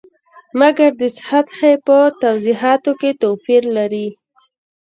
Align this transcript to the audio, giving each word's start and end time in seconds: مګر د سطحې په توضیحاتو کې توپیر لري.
مګر 0.59 0.91
د 1.01 1.03
سطحې 1.19 1.73
په 1.85 1.97
توضیحاتو 2.21 2.91
کې 2.99 3.11
توپیر 3.21 3.63
لري. 3.77 4.07